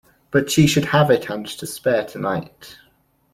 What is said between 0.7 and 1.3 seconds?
have it